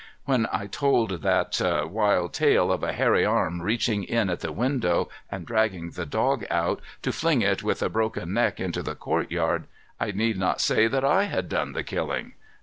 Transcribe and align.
When 0.25 0.47
I 0.51 0.65
told 0.65 1.21
that 1.21 1.61
wild 1.91 2.33
tale 2.33 2.71
of 2.71 2.81
a 2.81 2.91
hairy 2.91 3.23
arm 3.23 3.61
reaching 3.61 4.03
in 4.03 4.31
at 4.31 4.39
the 4.39 4.51
window 4.51 5.09
and 5.29 5.45
dragging 5.45 5.91
the 5.91 6.07
dog 6.07 6.43
out, 6.49 6.81
to 7.03 7.11
fling 7.13 7.43
it 7.43 7.61
with 7.61 7.83
a 7.83 7.87
broken 7.89 8.33
neck 8.33 8.59
into 8.59 8.81
the 8.81 8.95
courtyard, 8.95 9.65
I 9.99 10.09
need 10.09 10.39
not 10.39 10.59
say 10.59 10.87
that 10.87 11.05
I 11.05 11.25
had 11.25 11.47
done 11.49 11.73
the 11.73 11.83
killing. 11.83 12.33